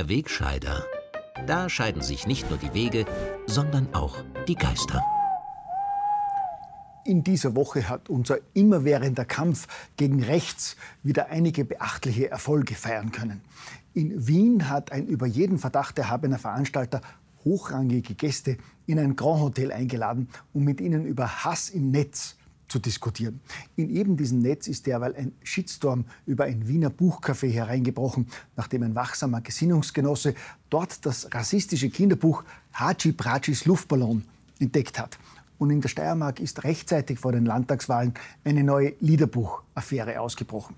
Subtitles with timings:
[0.00, 0.82] Der Wegscheider.
[1.46, 3.04] Da scheiden sich nicht nur die Wege,
[3.44, 4.16] sondern auch
[4.48, 5.04] die Geister.
[7.04, 9.66] In dieser Woche hat unser immerwährender Kampf
[9.98, 13.42] gegen rechts wieder einige beachtliche Erfolge feiern können.
[13.92, 17.02] In Wien hat ein über jeden Verdacht erhabener Veranstalter
[17.44, 18.56] hochrangige Gäste
[18.86, 22.36] in ein Grand Hotel eingeladen, um mit ihnen über Hass im Netz
[22.70, 23.40] zu diskutieren.
[23.76, 28.94] In eben diesem Netz ist derweil ein Shitstorm über ein Wiener Buchcafé hereingebrochen, nachdem ein
[28.94, 30.34] wachsamer Gesinnungsgenosse
[30.70, 34.24] dort das rassistische Kinderbuch Haji Prachis Luftballon
[34.58, 35.18] entdeckt hat.
[35.58, 40.74] Und in der Steiermark ist rechtzeitig vor den Landtagswahlen eine neue Liederbuchaffäre ausgebrochen.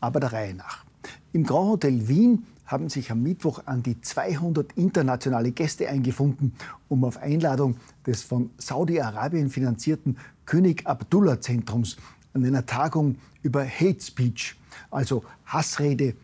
[0.00, 0.84] Aber der Reihe nach.
[1.32, 6.52] Im Grand Hotel Wien haben sich am Mittwoch an die 200 internationale Gäste eingefunden,
[6.88, 7.76] um auf Einladung
[8.06, 11.96] des von Saudi-Arabien finanzierten König Abdullah Zentrums
[12.32, 14.56] an einer Tagung über Hate Speech,
[14.90, 16.14] also Hassrede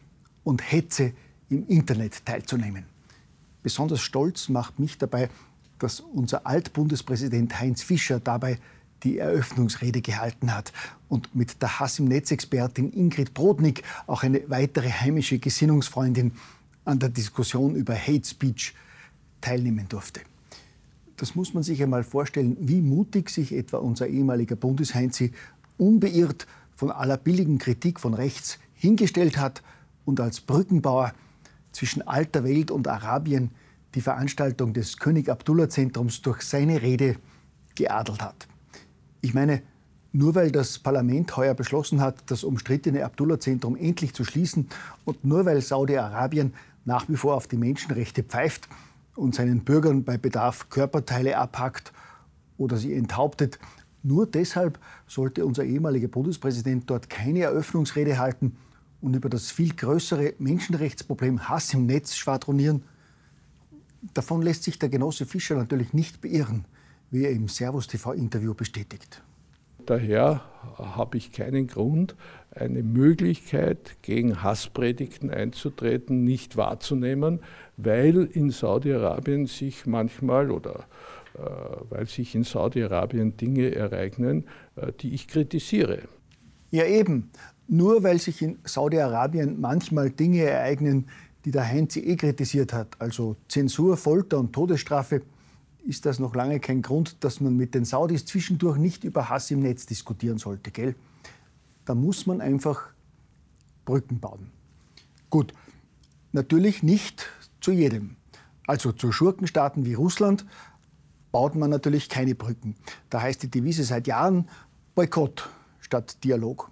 [0.45, 1.13] und Hetze
[1.51, 2.85] im Internet teilzunehmen.
[3.63, 5.29] Besonders stolz macht mich dabei,
[5.79, 8.59] dass unser Altbundespräsident Heinz Fischer dabei
[9.03, 10.73] die Eröffnungsrede gehalten hat
[11.09, 16.33] und mit der Hass im Netz-Expertin Ingrid Brodnik, auch eine weitere heimische Gesinnungsfreundin,
[16.85, 18.75] an der Diskussion über Hate Speech
[19.41, 20.21] teilnehmen durfte.
[21.23, 25.31] Das muss man sich einmal vorstellen, wie mutig sich etwa unser ehemaliger Bundesheinzi
[25.79, 29.63] unbeirrt von aller billigen Kritik von rechts hingestellt hat
[30.05, 31.13] und als Brückenbauer
[31.71, 33.53] zwischen alter Welt und Arabien
[33.95, 37.15] die Veranstaltung des König Abdullah Zentrums durch seine Rede
[37.77, 38.49] geadelt hat.
[39.21, 39.63] Ich meine,
[40.11, 44.67] nur weil das Parlament heuer beschlossen hat, das umstrittene Abdullah-Zentrum endlich zu schließen
[45.05, 46.53] und nur weil Saudi-Arabien
[46.85, 48.69] nach wie vor auf die Menschenrechte pfeift
[49.15, 51.93] und seinen Bürgern bei Bedarf Körperteile abhackt
[52.57, 53.59] oder sie enthauptet,
[54.03, 58.57] nur deshalb sollte unser ehemaliger Bundespräsident dort keine Eröffnungsrede halten
[59.01, 62.83] und über das viel größere Menschenrechtsproblem Hass im Netz schwadronieren.
[64.15, 66.65] Davon lässt sich der Genosse Fischer natürlich nicht beirren
[67.13, 69.23] wie er im Servus TV-Interview bestätigt.
[69.87, 70.43] Daher
[70.79, 72.17] habe ich keinen Grund,
[72.55, 77.41] eine Möglichkeit, gegen Hasspredigten einzutreten, nicht wahrzunehmen,
[77.77, 80.85] weil in Saudi-Arabien sich manchmal oder
[81.35, 81.41] äh,
[81.89, 84.45] weil sich in Saudi-Arabien Dinge ereignen,
[84.77, 86.01] äh, die ich kritisiere.
[86.71, 87.31] Ja eben,
[87.69, 91.09] nur weil sich in Saudi-Arabien manchmal Dinge ereignen,
[91.45, 95.23] die der Heinz eh kritisiert hat, also Zensur, Folter und Todesstrafe,
[95.85, 99.51] ist das noch lange kein Grund, dass man mit den Saudis zwischendurch nicht über Hass
[99.51, 100.95] im Netz diskutieren sollte, gell?
[101.85, 102.89] Da muss man einfach
[103.85, 104.51] Brücken bauen.
[105.31, 105.53] Gut,
[106.33, 107.29] natürlich nicht
[107.61, 108.17] zu jedem.
[108.67, 110.47] Also zu Schurkenstaaten wie Russland
[111.33, 112.77] baut man natürlich keine Brücken.
[113.11, 114.49] Da heißt die Devise seit Jahren
[114.95, 115.49] Boykott
[115.81, 116.71] statt Dialog.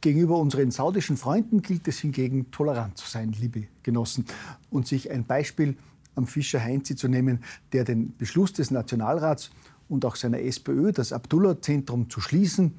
[0.00, 4.26] Gegenüber unseren saudischen Freunden gilt es hingegen, tolerant zu sein, liebe Genossen,
[4.70, 5.76] und sich ein Beispiel
[6.18, 7.42] am Fischer Heinzi zu nehmen,
[7.72, 9.50] der den Beschluss des Nationalrats
[9.88, 12.74] und auch seiner SPÖ, das Abdullah-Zentrum zu schließen,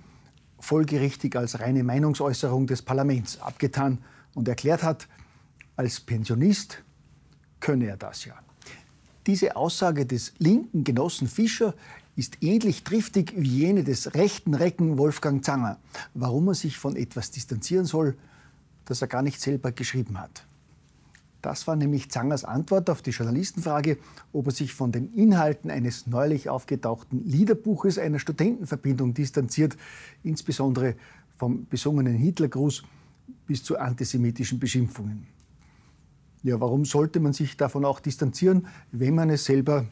[0.60, 4.00] folgerichtig als reine Meinungsäußerung des Parlaments abgetan
[4.36, 5.08] und erklärt hat,
[5.76, 6.84] als Pensionist
[7.60, 8.36] könne er das ja.
[9.26, 11.74] Diese Aussage des linken Genossen Fischer
[12.16, 15.78] ist ähnlich triftig wie jene des rechten Recken Wolfgang Zanger,
[16.14, 18.18] warum er sich von etwas distanzieren soll,
[18.86, 20.44] das er gar nicht selber geschrieben hat.
[21.42, 23.98] Das war nämlich Zangers Antwort auf die Journalistenfrage,
[24.34, 29.78] ob er sich von den Inhalten eines neulich aufgetauchten Liederbuches einer Studentenverbindung distanziert,
[30.24, 30.96] insbesondere
[31.38, 32.84] vom besungenen Hitlergruß
[33.48, 35.28] bis zu antisemitischen Beschimpfungen.
[36.44, 39.86] Ja, warum sollte man sich davon auch distanzieren, wenn man es selber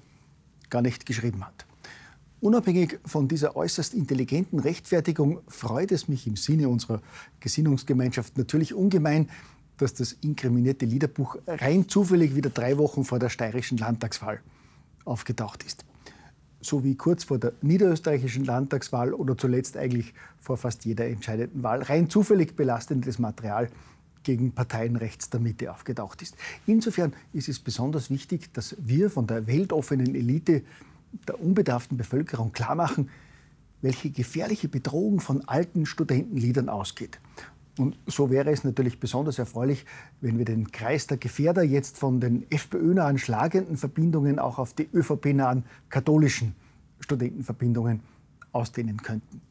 [0.69, 1.65] gar nicht geschrieben hat?
[2.39, 7.01] Unabhängig von dieser äußerst intelligenten Rechtfertigung freut es mich im Sinne unserer
[7.39, 9.29] Gesinnungsgemeinschaft natürlich ungemein,
[9.77, 14.41] dass das inkriminierte Liederbuch rein zufällig wieder drei Wochen vor der steirischen Landtagswahl
[15.05, 15.85] aufgetaucht ist.
[16.59, 21.83] So wie kurz vor der niederösterreichischen Landtagswahl oder zuletzt eigentlich vor fast jeder entscheidenden Wahl
[21.83, 23.69] rein zufällig belastendes Material
[24.23, 26.35] gegen Parteien rechts der Mitte aufgetaucht ist.
[26.65, 30.63] Insofern ist es besonders wichtig, dass wir von der weltoffenen Elite
[31.27, 33.09] der unbedarften Bevölkerung klarmachen,
[33.81, 37.19] welche gefährliche Bedrohung von alten Studentenliedern ausgeht.
[37.77, 39.85] Und so wäre es natürlich besonders erfreulich,
[40.21, 44.89] wenn wir den Kreis der Gefährder jetzt von den FPÖ-nahen schlagenden Verbindungen auch auf die
[44.93, 46.55] ÖVP-nahen katholischen
[46.99, 48.01] Studentenverbindungen
[48.51, 49.41] ausdehnen könnten.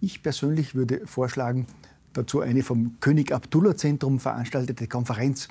[0.00, 1.66] Ich persönlich würde vorschlagen,
[2.12, 5.48] dazu eine vom König Abdullah Zentrum veranstaltete Konferenz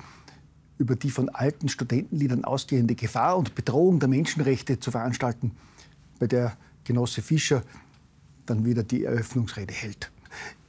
[0.78, 5.52] über die von alten Studentenliedern ausgehende Gefahr und Bedrohung der Menschenrechte zu veranstalten,
[6.18, 7.62] bei der Genosse Fischer
[8.46, 10.11] dann wieder die Eröffnungsrede hält.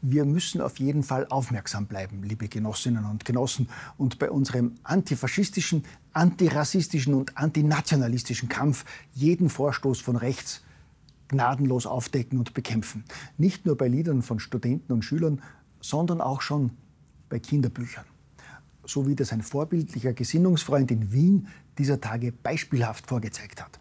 [0.03, 5.85] Wir müssen auf jeden Fall aufmerksam bleiben, liebe Genossinnen und Genossen, und bei unserem antifaschistischen,
[6.11, 8.83] antirassistischen und antinationalistischen Kampf
[9.13, 10.61] jeden Vorstoß von rechts
[11.29, 13.05] gnadenlos aufdecken und bekämpfen.
[13.37, 15.41] Nicht nur bei Liedern von Studenten und Schülern,
[15.79, 16.71] sondern auch schon
[17.29, 18.05] bei Kinderbüchern.
[18.85, 21.47] So wie das ein vorbildlicher Gesinnungsfreund in Wien
[21.77, 23.79] dieser Tage beispielhaft vorgezeigt hat.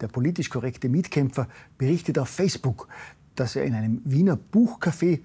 [0.00, 1.46] Der politisch korrekte Mietkämpfer
[1.78, 2.88] berichtet auf Facebook,
[3.36, 5.20] dass er in einem Wiener Buchcafé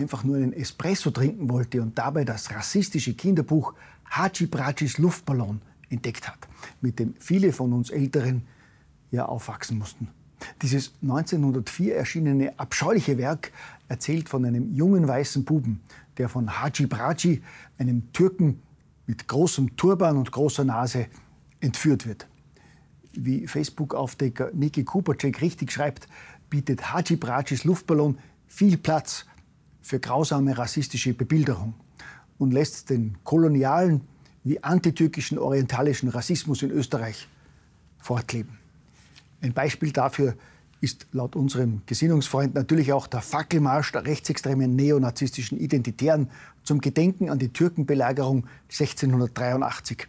[0.00, 3.74] einfach nur einen Espresso trinken wollte und dabei das rassistische Kinderbuch
[4.10, 5.60] Hachi Brachis Luftballon
[5.90, 6.48] entdeckt hat,
[6.80, 8.42] mit dem viele von uns Älteren
[9.10, 10.08] ja aufwachsen mussten.
[10.62, 13.52] Dieses 1904 erschienene abscheuliche Werk
[13.88, 15.80] erzählt von einem jungen weißen Buben,
[16.16, 17.42] der von Haji Braci,
[17.76, 18.62] einem Türken
[19.06, 21.06] mit großem Turban und großer Nase,
[21.60, 22.26] entführt wird.
[23.12, 26.08] Wie Facebook-Aufdecker Niki Kupacek richtig schreibt,
[26.48, 29.26] bietet Haji Bracis Luftballon viel Platz
[29.82, 31.74] für grausame rassistische Bebilderung
[32.38, 34.02] und lässt den kolonialen
[34.44, 37.28] wie antitürkischen orientalischen Rassismus in Österreich
[37.98, 38.58] fortleben.
[39.42, 40.34] Ein Beispiel dafür
[40.80, 46.30] ist laut unserem Gesinnungsfreund natürlich auch der Fackelmarsch der rechtsextremen neonazistischen Identitären
[46.64, 50.06] zum Gedenken an die Türkenbelagerung 1683,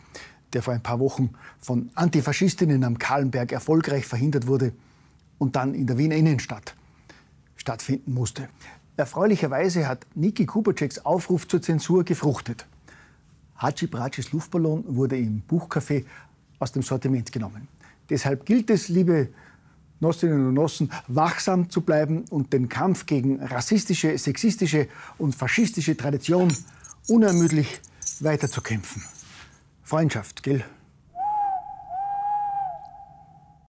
[0.53, 4.73] der vor ein paar Wochen von Antifaschistinnen am Kahlenberg erfolgreich verhindert wurde
[5.37, 6.75] und dann in der Wiener Innenstadt
[7.57, 8.47] stattfinden musste.
[9.01, 12.67] Erfreulicherweise hat Niki Kubaceks Aufruf zur Zensur gefruchtet.
[13.57, 16.05] Haji Bracis Luftballon wurde im Buchcafé
[16.59, 17.67] aus dem Sortiment genommen.
[18.11, 19.29] Deshalb gilt es, liebe
[20.01, 24.87] Nossinnen und Nossen, wachsam zu bleiben und den Kampf gegen rassistische, sexistische
[25.17, 26.55] und faschistische Tradition
[27.07, 27.81] unermüdlich
[28.19, 29.01] weiterzukämpfen.
[29.81, 30.63] Freundschaft, gell?